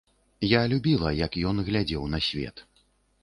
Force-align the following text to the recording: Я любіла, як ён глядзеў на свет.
Я 0.51 0.61
любіла, 0.71 1.11
як 1.19 1.37
ён 1.51 1.61
глядзеў 1.67 2.09
на 2.13 2.19
свет. 2.31 2.65